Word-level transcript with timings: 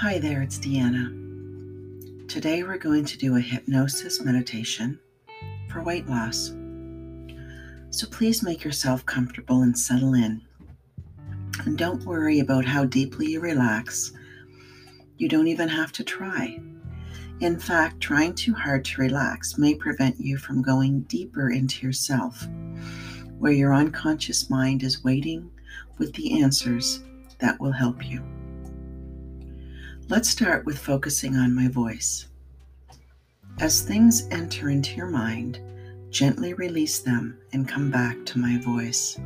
Hi 0.00 0.18
there, 0.18 0.40
it's 0.40 0.58
Deanna. 0.58 2.26
Today 2.26 2.62
we're 2.62 2.78
going 2.78 3.04
to 3.04 3.18
do 3.18 3.36
a 3.36 3.40
hypnosis 3.40 4.22
meditation 4.22 4.98
for 5.68 5.82
weight 5.82 6.08
loss. 6.08 6.54
So 7.90 8.06
please 8.06 8.42
make 8.42 8.64
yourself 8.64 9.04
comfortable 9.04 9.60
and 9.60 9.78
settle 9.78 10.14
in. 10.14 10.40
And 11.66 11.76
don't 11.76 12.02
worry 12.06 12.40
about 12.40 12.64
how 12.64 12.86
deeply 12.86 13.32
you 13.32 13.40
relax. 13.40 14.12
You 15.18 15.28
don't 15.28 15.48
even 15.48 15.68
have 15.68 15.92
to 15.92 16.02
try. 16.02 16.58
In 17.40 17.60
fact, 17.60 18.00
trying 18.00 18.34
too 18.34 18.54
hard 18.54 18.86
to 18.86 19.02
relax 19.02 19.58
may 19.58 19.74
prevent 19.74 20.18
you 20.18 20.38
from 20.38 20.62
going 20.62 21.02
deeper 21.02 21.50
into 21.50 21.86
yourself, 21.86 22.48
where 23.38 23.52
your 23.52 23.74
unconscious 23.74 24.48
mind 24.48 24.82
is 24.82 25.04
waiting 25.04 25.50
with 25.98 26.14
the 26.14 26.40
answers 26.40 27.04
that 27.38 27.60
will 27.60 27.72
help 27.72 28.08
you. 28.08 28.24
Let's 30.10 30.28
start 30.28 30.66
with 30.66 30.76
focusing 30.76 31.36
on 31.36 31.54
my 31.54 31.68
voice. 31.68 32.26
As 33.60 33.82
things 33.82 34.26
enter 34.32 34.68
into 34.68 34.96
your 34.96 35.06
mind, 35.06 35.60
gently 36.10 36.52
release 36.52 36.98
them 36.98 37.38
and 37.52 37.68
come 37.68 37.92
back 37.92 38.26
to 38.26 38.40
my 38.40 38.58
voice. 38.58 39.20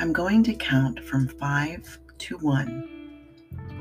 I'm 0.00 0.12
going 0.12 0.42
to 0.42 0.54
count 0.54 0.98
from 0.98 1.28
five 1.28 1.96
to 2.18 2.38
one, 2.38 3.28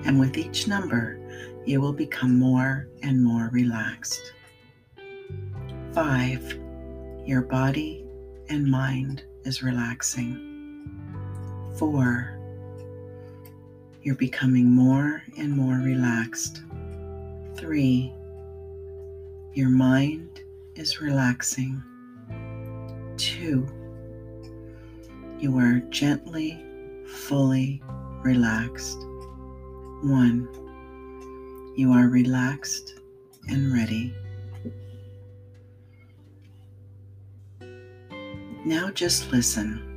and 0.06 0.20
with 0.20 0.38
each 0.38 0.68
number, 0.68 1.18
you 1.66 1.82
will 1.82 1.94
become 1.94 2.38
more 2.38 2.88
and 3.02 3.24
more 3.24 3.50
relaxed. 3.52 4.34
Five, 5.94 6.60
your 7.26 7.42
body 7.42 8.06
and 8.50 8.70
mind 8.70 9.24
is 9.46 9.64
relaxing. 9.64 10.94
Four, 11.80 12.38
you're 14.04 14.16
becoming 14.16 14.70
more 14.70 15.24
and 15.38 15.56
more 15.56 15.76
relaxed. 15.76 16.62
Three, 17.56 18.14
your 19.54 19.70
mind 19.70 20.42
is 20.76 21.00
relaxing. 21.00 21.82
Two, 23.16 23.66
you 25.40 25.58
are 25.58 25.80
gently, 25.90 26.62
fully 27.08 27.82
relaxed. 28.24 29.00
One, 30.04 30.50
you 31.78 31.94
are 31.94 32.10
relaxed 32.10 33.00
and 33.48 33.72
ready. 33.72 34.14
Now 38.66 38.90
just 38.92 39.32
listen 39.32 39.93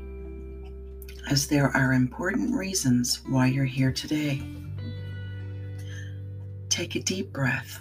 as 1.29 1.49
there 1.49 1.77
are 1.77 1.93
important 1.93 2.55
reasons 2.55 3.21
why 3.29 3.47
you're 3.47 3.65
here 3.65 3.93
today. 3.93 4.41
Take 6.69 6.95
a 6.95 7.03
deep 7.03 7.33
breath 7.33 7.81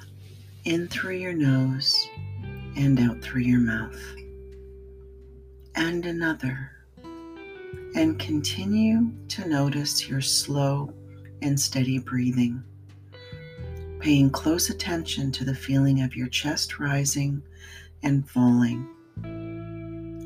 in 0.64 0.88
through 0.88 1.16
your 1.18 1.34
nose 1.34 1.96
and 2.76 3.00
out 3.00 3.22
through 3.22 3.42
your 3.42 3.60
mouth, 3.60 4.02
and 5.76 6.06
another, 6.06 6.72
and 7.96 8.18
continue 8.20 9.12
to 9.30 9.48
notice 9.48 10.10
your 10.10 10.22
slow 10.22 10.92
and 11.42 11.60
steady 11.60 12.00
breathing, 12.00 12.64
paying 14.00 14.30
close 14.30 14.70
attention 14.70 15.32
to 15.32 15.46
the 15.46 15.56
feeling 15.56 16.02
of 16.02 16.16
your 16.16 16.28
chest 16.28 16.80
rising 16.80 17.44
and 18.02 18.28
falling, 18.28 18.88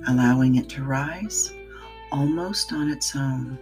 allowing 0.07 0.55
it 0.55 0.69
to 0.69 0.83
rise 0.83 1.51
almost 2.11 2.73
on 2.73 2.89
its 2.89 3.15
own 3.15 3.57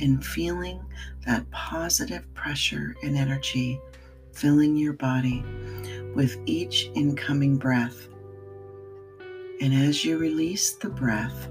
and 0.00 0.24
feeling 0.24 0.80
that 1.26 1.48
positive 1.50 2.22
pressure 2.34 2.94
and 3.02 3.16
energy 3.16 3.80
filling 4.32 4.76
your 4.76 4.92
body 4.92 5.44
with 6.14 6.36
each 6.46 6.90
incoming 6.94 7.56
breath. 7.56 8.08
And 9.60 9.72
as 9.72 10.04
you 10.04 10.18
release 10.18 10.74
the 10.74 10.88
breath, 10.88 11.48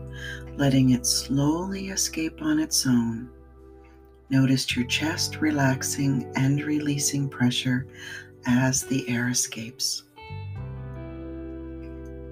letting 0.58 0.92
it 0.92 1.06
slowly 1.06 1.90
escape 1.90 2.42
on 2.42 2.60
its 2.60 2.86
own, 2.86 3.30
notice 4.30 4.76
your 4.76 4.86
chest 4.86 5.38
relaxing 5.42 6.32
and 6.36 6.62
releasing 6.64 7.30
pressure 7.30 7.88
as 8.46 8.84
the 8.84 9.08
air 9.10 9.30
escapes. 9.30 10.04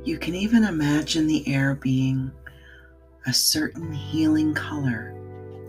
You 0.04 0.18
can 0.20 0.36
even 0.36 0.64
imagine 0.64 1.28
the 1.28 1.48
air 1.48 1.76
being 1.76 2.32
a 3.28 3.34
certain 3.34 3.94
healing 3.94 4.54
color 4.54 5.16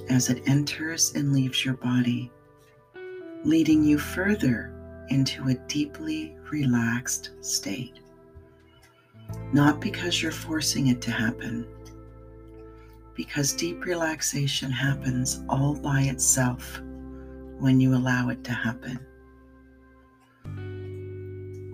as 0.08 0.30
it 0.30 0.42
enters 0.48 1.12
and 1.14 1.32
leaves 1.32 1.64
your 1.64 1.74
body, 1.74 2.30
leading 3.44 3.84
you 3.84 3.98
further 3.98 4.72
into 5.08 5.48
a 5.48 5.54
deeply 5.68 6.36
relaxed 6.50 7.30
state. 7.40 8.00
Not 9.52 9.80
because 9.80 10.22
you're 10.22 10.32
forcing 10.32 10.88
it 10.88 11.00
to 11.02 11.10
happen, 11.10 11.66
because 13.14 13.52
deep 13.52 13.84
relaxation 13.84 14.70
happens 14.70 15.42
all 15.48 15.74
by 15.74 16.02
itself 16.02 16.80
when 17.58 17.80
you 17.80 17.94
allow 17.94 18.30
it 18.30 18.42
to 18.44 18.52
happen. 18.52 18.98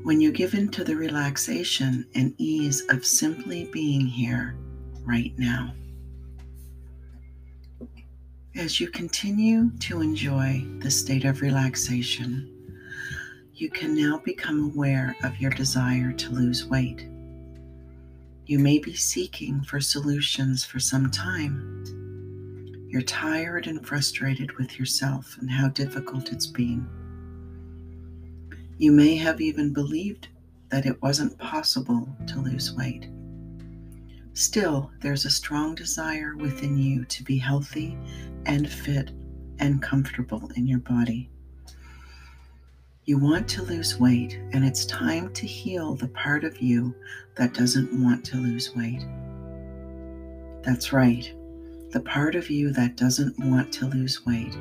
When 0.05 0.21
you 0.21 0.33
give 0.33 0.55
in 0.55 0.69
to 0.71 0.85
the 0.85 0.97
relaxation 0.97 2.07
and 2.15 2.35
ease 2.39 2.85
of 2.89 3.05
simply 3.05 3.69
being 3.73 4.07
here 4.07 4.57
right 5.09 5.33
now. 5.39 5.73
As 8.55 8.79
you 8.79 8.91
continue 8.91 9.71
to 9.79 10.03
enjoy 10.03 10.65
the 10.81 10.91
state 10.91 11.25
of 11.25 11.41
relaxation, 11.41 12.55
you 13.55 13.71
can 13.71 13.95
now 13.95 14.19
become 14.19 14.65
aware 14.65 15.17
of 15.25 15.41
your 15.41 15.51
desire 15.51 16.13
to 16.13 16.31
lose 16.31 16.67
weight. 16.67 17.07
You 18.47 18.59
may 18.59 18.79
be 18.79 18.95
seeking 18.95 19.63
for 19.63 19.81
solutions 19.81 20.65
for 20.65 20.79
some 20.79 21.11
time. 21.11 21.85
You're 22.89 23.03
tired 23.03 23.67
and 23.67 23.87
frustrated 23.87 24.53
with 24.59 24.79
yourself 24.79 25.37
and 25.41 25.51
how 25.51 25.69
difficult 25.69 26.33
it's 26.33 26.47
been. 26.47 26.87
You 28.79 28.93
may 28.93 29.17
have 29.17 29.41
even 29.41 29.73
believed 29.73 30.29
that 30.71 30.87
it 30.87 31.01
wasn't 31.03 31.39
possible 31.39 32.09
to 32.27 32.41
lose 32.41 32.73
weight. 32.73 33.09
Still, 34.39 34.93
there's 35.01 35.25
a 35.25 35.31
strong 35.31 35.75
desire 35.75 36.37
within 36.37 36.79
you 36.79 37.05
to 37.07 37.25
be 37.25 37.39
healthy 37.39 37.99
and 38.47 38.71
fit 38.71 39.11
and 39.59 39.83
comfortable 39.83 40.49
in 40.55 40.65
your 40.65 40.79
body. 40.79 41.29
You 43.05 43.19
want 43.19 43.49
to 43.49 43.65
lose 43.65 43.99
weight, 43.99 44.39
and 44.53 44.65
it's 44.65 44.87
time 44.87 45.33
to 45.33 45.45
heal 45.45 45.97
the 45.97 46.07
part 46.07 46.45
of 46.45 46.63
you 46.63 46.95
that 47.35 47.53
doesn't 47.53 47.93
want 48.01 48.25
to 48.27 48.37
lose 48.37 48.77
weight. 48.77 49.05
That's 50.63 50.93
right, 50.93 51.35
the 51.91 52.03
part 52.05 52.37
of 52.37 52.49
you 52.49 52.71
that 52.75 52.95
doesn't 52.95 53.37
want 53.41 53.73
to 53.73 53.87
lose 53.87 54.25
weight, 54.25 54.53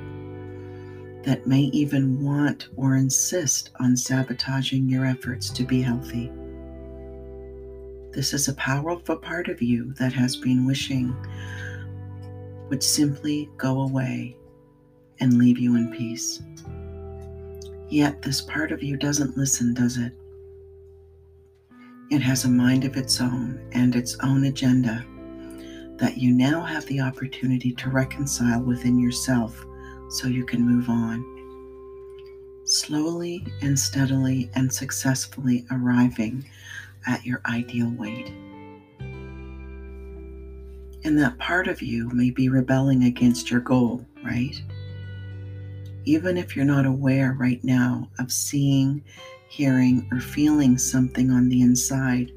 that 1.23 1.45
may 1.45 1.61
even 1.65 2.23
want 2.23 2.69
or 2.77 2.95
insist 2.95 3.69
on 3.79 3.95
sabotaging 3.95 4.89
your 4.89 5.05
efforts 5.05 5.51
to 5.51 5.63
be 5.63 5.83
healthy. 5.83 6.31
This 8.17 8.33
is 8.33 8.47
a 8.47 8.55
powerful 8.55 9.15
part 9.15 9.47
of 9.47 9.61
you 9.61 9.93
that 9.99 10.11
has 10.11 10.35
been 10.35 10.65
wishing 10.65 11.15
would 12.67 12.81
simply 12.81 13.47
go 13.57 13.81
away 13.81 14.35
and 15.19 15.37
leave 15.37 15.59
you 15.59 15.75
in 15.75 15.91
peace. 15.91 16.41
Yet 17.89 18.23
this 18.23 18.41
part 18.41 18.71
of 18.71 18.81
you 18.81 18.97
doesn't 18.97 19.37
listen, 19.37 19.75
does 19.75 19.97
it? 19.97 20.13
It 22.09 22.23
has 22.23 22.43
a 22.43 22.49
mind 22.49 22.85
of 22.85 22.97
its 22.97 23.21
own 23.21 23.61
and 23.73 23.95
its 23.95 24.17
own 24.23 24.45
agenda 24.45 25.05
that 25.97 26.17
you 26.17 26.33
now 26.33 26.63
have 26.63 26.87
the 26.87 27.01
opportunity 27.01 27.71
to 27.73 27.91
reconcile 27.91 28.63
within 28.63 28.97
yourself 28.97 29.63
so 30.09 30.27
you 30.27 30.43
can 30.43 30.63
move 30.65 30.89
on. 30.89 31.23
Slowly 32.63 33.45
and 33.61 33.77
steadily 33.77 34.49
and 34.55 34.73
successfully 34.73 35.67
arriving 35.69 36.43
at 37.05 37.25
your 37.25 37.41
ideal 37.45 37.91
weight. 37.91 38.31
And 41.03 41.17
that 41.19 41.37
part 41.37 41.67
of 41.67 41.81
you 41.81 42.09
may 42.09 42.31
be 42.31 42.49
rebelling 42.49 43.03
against 43.03 43.49
your 43.49 43.61
goal, 43.61 44.05
right? 44.23 44.61
Even 46.05 46.37
if 46.37 46.55
you're 46.55 46.65
not 46.65 46.85
aware 46.85 47.33
right 47.33 47.63
now 47.63 48.09
of 48.19 48.31
seeing, 48.31 49.03
hearing, 49.47 50.07
or 50.11 50.19
feeling 50.19 50.77
something 50.77 51.31
on 51.31 51.49
the 51.49 51.61
inside 51.61 52.31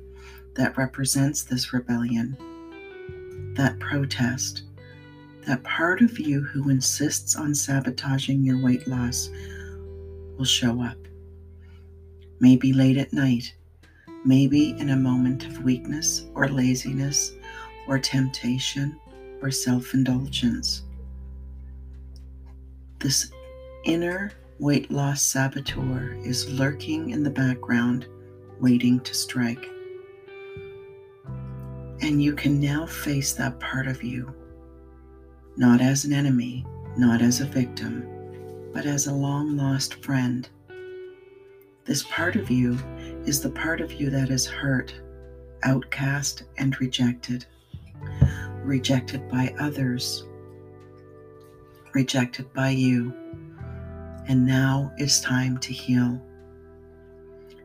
that 0.54 0.76
represents 0.76 1.42
this 1.42 1.72
rebellion, 1.72 2.36
that 3.56 3.78
protest, 3.80 4.62
that 5.46 5.62
part 5.64 6.02
of 6.02 6.18
you 6.18 6.42
who 6.42 6.68
insists 6.68 7.34
on 7.34 7.54
sabotaging 7.54 8.44
your 8.44 8.62
weight 8.62 8.86
loss 8.86 9.30
will 10.36 10.44
show 10.44 10.82
up. 10.82 10.96
Maybe 12.40 12.72
late 12.72 12.98
at 12.98 13.12
night 13.12 13.54
maybe 14.24 14.70
in 14.78 14.90
a 14.90 14.96
moment 14.96 15.46
of 15.46 15.64
weakness 15.64 16.26
or 16.34 16.48
laziness 16.48 17.32
or 17.86 17.98
temptation 17.98 18.98
or 19.42 19.50
self 19.50 19.94
indulgence. 19.94 20.82
This 22.98 23.30
inner 23.84 24.32
weight 24.58 24.90
loss 24.90 25.22
saboteur 25.22 26.14
is 26.22 26.50
lurking 26.52 27.10
in 27.10 27.22
the 27.22 27.30
background, 27.30 28.06
waiting 28.60 29.00
to 29.00 29.14
strike. 29.14 29.66
And 32.02 32.22
you 32.22 32.34
can 32.34 32.60
now 32.60 32.86
face 32.86 33.32
that 33.34 33.58
part 33.58 33.86
of 33.86 34.02
you, 34.02 34.34
not 35.56 35.80
as 35.80 36.04
an 36.04 36.12
enemy, 36.12 36.66
not 36.96 37.22
as 37.22 37.40
a 37.40 37.46
victim, 37.46 38.06
but 38.72 38.84
as 38.84 39.06
a 39.06 39.14
long 39.14 39.56
lost 39.56 40.02
friend. 40.04 40.48
This 41.84 42.02
part 42.04 42.36
of 42.36 42.50
you 42.50 42.78
is 43.26 43.40
the 43.40 43.50
part 43.50 43.80
of 43.80 43.92
you 43.92 44.10
that 44.10 44.30
is 44.30 44.46
hurt, 44.46 44.94
outcast, 45.62 46.44
and 46.58 46.80
rejected. 46.80 47.46
Rejected 48.62 49.28
by 49.28 49.54
others, 49.58 50.24
rejected 51.94 52.52
by 52.52 52.70
you. 52.70 53.12
And 54.28 54.46
now 54.46 54.92
it's 54.96 55.20
time 55.20 55.58
to 55.58 55.72
heal. 55.72 56.20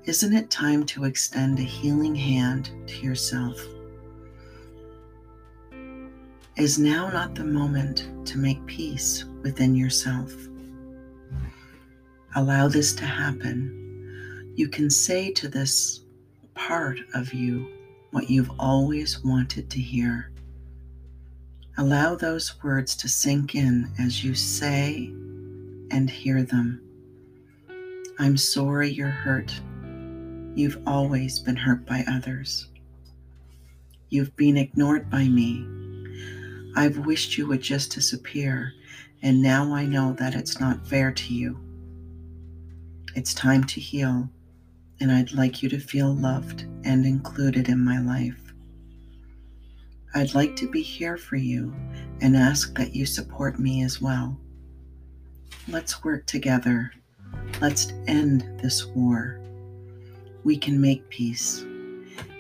Isn't 0.06 0.34
it 0.34 0.50
time 0.50 0.86
to 0.88 1.04
extend 1.04 1.60
a 1.60 1.64
healing 1.64 2.16
hand 2.16 2.72
to 2.88 2.96
yourself? 3.02 3.60
Is 6.58 6.80
now 6.80 7.10
not 7.10 7.36
the 7.36 7.44
moment 7.44 8.08
to 8.28 8.38
make 8.38 8.66
peace 8.66 9.26
within 9.42 9.76
yourself? 9.76 10.34
Allow 12.36 12.68
this 12.68 12.94
to 12.96 13.06
happen. 13.06 13.85
You 14.56 14.70
can 14.70 14.90
say 14.90 15.32
to 15.32 15.50
this 15.50 16.00
part 16.54 17.00
of 17.14 17.34
you 17.34 17.68
what 18.12 18.30
you've 18.30 18.52
always 18.58 19.22
wanted 19.22 19.70
to 19.72 19.80
hear. 19.80 20.32
Allow 21.78 22.16
those 22.16 22.64
words 22.64 22.96
to 22.98 23.10
sink 23.10 23.54
in 23.54 23.92
as 24.00 24.24
you 24.24 24.34
say 24.34 25.08
and 25.92 26.10
hear 26.10 26.44
them. 26.44 26.82
I'm 28.18 28.38
sorry 28.38 28.90
you're 28.90 29.10
hurt. 29.10 29.54
You've 30.56 30.82
always 30.88 31.38
been 31.40 31.58
hurt 31.58 31.86
by 31.86 32.06
others. 32.08 32.70
You've 34.08 34.38
been 34.38 34.56
ignored 34.56 35.10
by 35.10 35.28
me. 35.28 35.68
I've 36.78 37.00
wished 37.00 37.38
you 37.38 37.46
would 37.48 37.62
just 37.62 37.92
disappear, 37.92 38.72
and 39.22 39.42
now 39.42 39.74
I 39.74 39.86
know 39.86 40.14
that 40.14 40.34
it's 40.34 40.62
not 40.62 40.88
fair 40.88 41.12
to 41.12 41.34
you. 41.34 41.60
It's 43.16 43.34
time 43.34 43.66
to 43.66 43.82
heal, 43.82 44.30
and 45.00 45.12
I'd 45.12 45.34
like 45.34 45.62
you 45.62 45.70
to 45.70 45.80
feel 45.80 46.14
loved 46.16 46.64
and 46.84 47.06
included 47.06 47.70
in 47.70 47.84
my 47.84 48.00
life. 48.00 48.42
I'd 50.14 50.34
like 50.34 50.56
to 50.58 50.70
be 50.70 50.82
here 50.82 51.18
for 51.18 51.36
you 51.36 51.76
and 52.22 52.38
ask 52.38 52.78
that 52.78 52.96
you 52.96 53.06
support 53.06 53.60
me 53.60 53.84
as 53.84 54.02
well. 54.02 54.40
Let's 55.68 56.04
work 56.04 56.26
together. 56.26 56.92
Let's 57.60 57.92
end 58.08 58.48
this 58.62 58.86
war. 58.86 59.42
We 60.44 60.58
can 60.58 60.80
make 60.80 61.10
peace. 61.10 61.66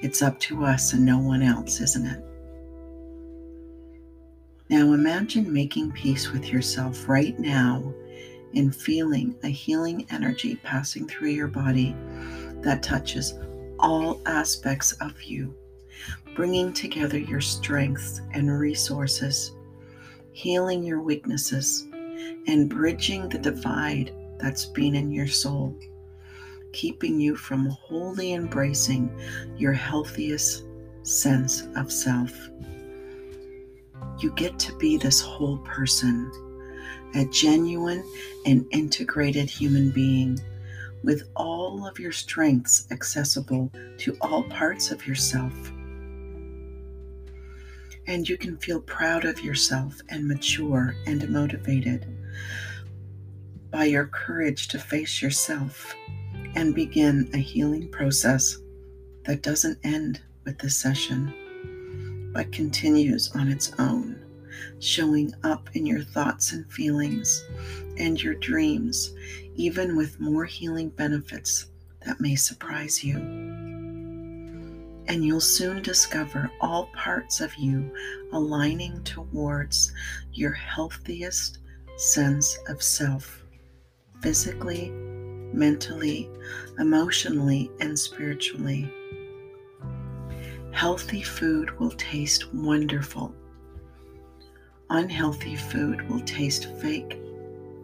It's 0.02 0.22
up 0.22 0.40
to 0.42 0.64
us 0.64 0.94
and 0.94 1.04
no 1.04 1.20
one 1.20 1.42
else, 1.42 1.82
isn't 1.82 2.06
it? 2.06 2.24
Now 4.70 4.94
imagine 4.94 5.52
making 5.52 5.92
peace 5.92 6.32
with 6.32 6.48
yourself 6.48 7.10
right 7.10 7.38
now 7.38 7.94
and 8.56 8.76
feeling 8.76 9.36
a 9.44 9.48
healing 9.50 10.08
energy 10.10 10.56
passing 10.64 11.08
through 11.08 11.30
your 11.30 11.48
body 11.48 11.96
that 12.66 12.84
touches 12.84 13.34
all 13.80 14.22
aspects 14.26 14.92
of 14.94 15.22
you 15.24 15.56
bringing 16.36 16.74
together 16.74 17.18
your 17.18 17.40
strengths 17.40 18.22
and 18.34 18.60
resources, 18.60 19.54
healing 20.34 20.84
your 20.84 21.02
weaknesses, 21.02 21.88
and 22.48 22.70
bridging 22.70 23.30
the 23.30 23.38
divide 23.38 24.14
that's 24.38 24.66
been 24.66 24.96
in 24.96 25.12
your 25.12 25.28
soul, 25.28 25.74
keeping 26.74 27.20
you 27.20 27.38
from 27.38 27.68
wholly 27.68 28.34
embracing 28.34 29.10
your 29.58 29.72
healthiest 29.72 30.66
sense 31.04 31.68
of 31.78 31.90
self. 31.90 32.50
You 34.20 34.32
get 34.36 34.60
to 34.60 34.76
be 34.76 34.98
this 34.98 35.22
whole 35.22 35.60
person, 35.60 36.30
a 37.16 37.24
genuine 37.26 38.04
and 38.46 38.66
integrated 38.72 39.50
human 39.50 39.90
being 39.92 40.38
with 41.06 41.30
all 41.36 41.88
of 41.88 42.00
your 42.00 42.12
strengths 42.12 42.88
accessible 42.92 43.72
to 44.00 44.18
all 44.22 44.44
parts 44.44 44.92
of 44.92 45.06
yourself. 45.08 45.54
And 48.08 48.28
you 48.28 48.38
can 48.38 48.58
feel 48.58 48.82
proud 48.82 49.24
of 49.24 49.44
yourself 49.44 50.00
and 50.10 50.28
mature 50.28 50.96
and 51.06 51.30
motivated 51.30 52.08
by 53.72 53.86
your 53.86 54.08
courage 54.08 54.68
to 54.70 54.80
face 54.80 55.22
yourself 55.22 55.96
and 56.56 56.74
begin 56.74 57.30
a 57.34 57.38
healing 57.38 57.90
process 57.90 58.58
that 59.26 59.42
doesn't 59.42 59.80
end 59.84 60.22
with 60.44 60.58
this 60.60 60.78
session 60.78 61.34
but 62.34 62.52
continues 62.52 63.32
on 63.36 63.48
its 63.48 63.72
own, 63.80 64.20
showing 64.80 65.34
up 65.44 65.70
in 65.74 65.86
your 65.86 66.02
thoughts 66.02 66.52
and 66.52 66.70
feelings 66.72 67.44
and 67.98 68.22
your 68.22 68.36
dreams, 68.36 69.14
even 69.56 69.96
with 69.96 70.20
more 70.20 70.46
healing 70.46 70.90
benefits 70.90 71.68
that 72.06 72.20
may 72.20 72.36
surprise 72.36 73.04
you 73.04 73.64
and 75.08 75.24
you'll 75.24 75.40
soon 75.40 75.82
discover 75.82 76.50
all 76.62 76.88
parts 76.96 77.42
of 77.42 77.54
you 77.56 77.92
aligning 78.32 79.04
towards 79.04 79.94
your 80.34 80.52
healthiest 80.52 81.60
sense 81.98 82.58
of 82.68 82.82
self, 82.82 83.44
physically, 84.22 84.90
mentally, 85.54 86.30
emotionally, 86.80 87.72
and 87.80 87.98
spiritually. 87.98 88.92
Healthy 90.72 91.22
food 91.22 91.78
will 91.80 91.92
taste 91.92 92.54
wonderful. 92.54 93.34
Unhealthy 94.90 95.56
food 95.56 96.08
will 96.10 96.20
taste 96.22 96.68
fake, 96.82 97.20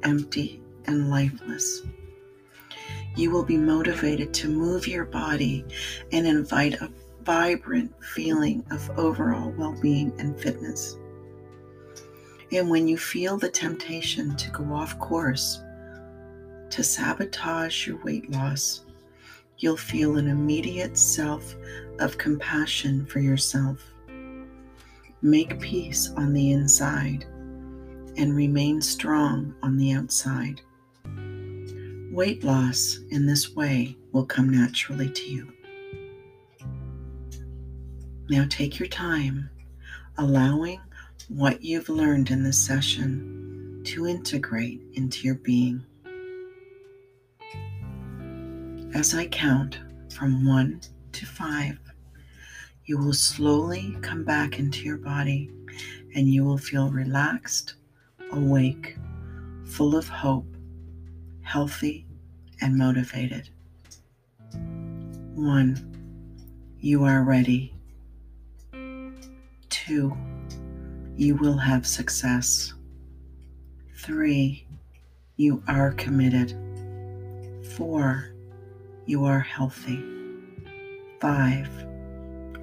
empty, 0.03 0.61
and 0.85 1.09
lifeless. 1.09 1.81
You 3.15 3.31
will 3.31 3.43
be 3.43 3.57
motivated 3.57 4.33
to 4.35 4.49
move 4.49 4.87
your 4.87 5.05
body 5.05 5.65
and 6.11 6.25
invite 6.25 6.75
a 6.75 6.91
vibrant 7.23 7.93
feeling 8.03 8.65
of 8.71 8.89
overall 8.97 9.51
well 9.51 9.75
being 9.81 10.13
and 10.19 10.39
fitness. 10.39 10.97
And 12.51 12.69
when 12.69 12.87
you 12.87 12.97
feel 12.97 13.37
the 13.37 13.49
temptation 13.49 14.35
to 14.35 14.51
go 14.51 14.73
off 14.73 14.97
course, 14.99 15.61
to 16.69 16.83
sabotage 16.83 17.85
your 17.87 17.97
weight 18.03 18.29
loss, 18.31 18.85
you'll 19.57 19.77
feel 19.77 20.17
an 20.17 20.27
immediate 20.27 20.97
self 20.97 21.55
of 21.99 22.17
compassion 22.17 23.05
for 23.05 23.19
yourself. 23.19 23.79
Make 25.21 25.59
peace 25.59 26.11
on 26.17 26.33
the 26.33 26.51
inside 26.51 27.25
and 28.17 28.35
remain 28.35 28.81
strong 28.81 29.53
on 29.61 29.77
the 29.77 29.91
outside. 29.91 30.61
Weight 32.11 32.43
loss 32.43 32.99
in 33.09 33.25
this 33.25 33.55
way 33.55 33.95
will 34.11 34.25
come 34.25 34.49
naturally 34.49 35.09
to 35.09 35.23
you. 35.23 35.53
Now 38.29 38.45
take 38.49 38.79
your 38.79 38.89
time, 38.89 39.49
allowing 40.17 40.81
what 41.29 41.63
you've 41.63 41.87
learned 41.87 42.29
in 42.29 42.43
this 42.43 42.57
session 42.57 43.81
to 43.85 44.07
integrate 44.07 44.81
into 44.95 45.25
your 45.25 45.35
being. 45.35 45.85
As 48.93 49.15
I 49.15 49.27
count 49.27 49.79
from 50.13 50.45
one 50.45 50.81
to 51.13 51.25
five, 51.25 51.79
you 52.83 52.97
will 52.97 53.13
slowly 53.13 53.95
come 54.01 54.25
back 54.25 54.59
into 54.59 54.83
your 54.83 54.97
body 54.97 55.49
and 56.13 56.27
you 56.27 56.43
will 56.43 56.57
feel 56.57 56.91
relaxed, 56.91 57.75
awake, 58.33 58.97
full 59.63 59.95
of 59.95 60.09
hope, 60.09 60.57
healthy, 61.41 62.05
and 62.61 62.77
motivated. 62.77 63.49
One, 65.35 65.87
you 66.79 67.03
are 67.03 67.23
ready 67.23 67.73
Two, 69.91 70.15
you 71.15 71.35
will 71.35 71.57
have 71.57 71.87
success. 71.87 72.73
Three, 73.95 74.67
you 75.37 75.63
are 75.67 75.93
committed. 75.93 76.55
Four, 77.75 78.31
you 79.05 79.25
are 79.25 79.39
healthy. 79.39 80.03
Five, 81.19 81.67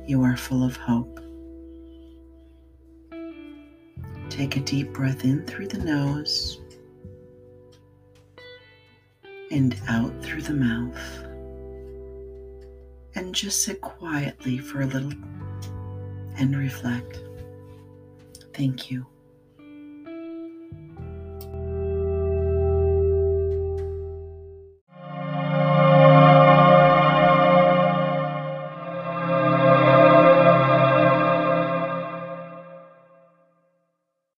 you 0.06 0.22
are 0.22 0.36
full 0.36 0.62
of 0.62 0.76
hope. 0.76 1.18
Take 4.30 4.56
a 4.56 4.60
deep 4.60 4.92
breath 4.92 5.24
in 5.24 5.44
through 5.44 5.68
the 5.68 5.78
nose 5.78 6.60
and 9.50 9.76
out 9.88 10.12
through 10.22 10.42
the 10.42 10.54
mouth. 10.54 11.24
And 13.14 13.34
just 13.34 13.62
sit 13.62 13.80
quietly 13.80 14.58
for 14.58 14.82
a 14.82 14.86
little 14.86 15.12
and 16.36 16.56
reflect. 16.56 17.20
Thank 18.54 18.90
you. 18.90 19.06